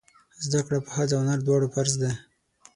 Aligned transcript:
زده 0.45 0.59
کړې 0.65 0.79
په 0.85 0.89
ښځه 0.95 1.13
او 1.17 1.23
نر 1.27 1.39
دواړو 1.43 1.71
فرض 1.75 1.93
دی! 2.01 2.11